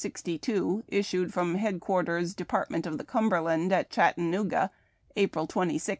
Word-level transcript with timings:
62, 0.01 0.83
issued 0.87 1.31
from 1.31 1.53
Headquarters 1.53 2.33
Department 2.33 2.87
of 2.87 2.97
the 2.97 3.03
Cumberland, 3.03 3.71
at 3.71 3.91
Chatta 3.91 4.19
nooga, 4.21 4.71
April 5.15 5.45
26, 5.45 5.55
1864. 5.55 5.87